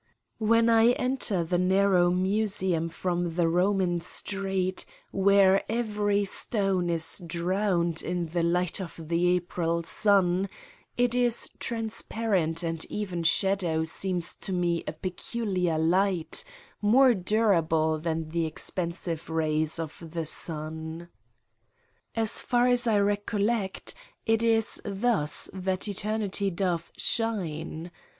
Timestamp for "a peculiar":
14.87-15.77